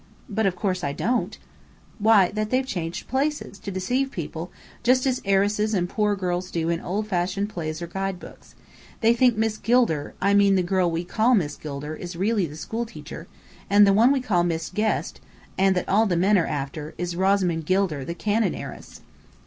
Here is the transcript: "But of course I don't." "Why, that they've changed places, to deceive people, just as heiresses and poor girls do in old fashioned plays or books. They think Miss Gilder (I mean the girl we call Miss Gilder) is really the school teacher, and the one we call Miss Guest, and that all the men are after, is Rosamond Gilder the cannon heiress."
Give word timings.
"But 0.27 0.47
of 0.47 0.55
course 0.55 0.83
I 0.83 0.93
don't." 0.93 1.37
"Why, 1.99 2.29
that 2.31 2.49
they've 2.49 2.65
changed 2.65 3.07
places, 3.07 3.59
to 3.59 3.69
deceive 3.69 4.09
people, 4.09 4.51
just 4.81 5.05
as 5.05 5.21
heiresses 5.23 5.75
and 5.75 5.87
poor 5.87 6.15
girls 6.15 6.49
do 6.49 6.69
in 6.69 6.81
old 6.81 7.05
fashioned 7.05 7.49
plays 7.49 7.83
or 7.83 8.13
books. 8.15 8.55
They 9.01 9.13
think 9.13 9.37
Miss 9.37 9.59
Gilder 9.59 10.15
(I 10.19 10.33
mean 10.33 10.55
the 10.55 10.63
girl 10.63 10.89
we 10.89 11.03
call 11.03 11.35
Miss 11.35 11.55
Gilder) 11.55 11.95
is 11.95 12.15
really 12.15 12.47
the 12.47 12.55
school 12.57 12.87
teacher, 12.87 13.27
and 13.69 13.85
the 13.85 13.93
one 13.93 14.11
we 14.11 14.21
call 14.21 14.43
Miss 14.43 14.69
Guest, 14.73 15.21
and 15.55 15.75
that 15.75 15.87
all 15.87 16.07
the 16.07 16.17
men 16.17 16.35
are 16.35 16.47
after, 16.47 16.95
is 16.97 17.15
Rosamond 17.15 17.67
Gilder 17.67 18.03
the 18.03 18.15
cannon 18.15 18.55
heiress." 18.55 19.01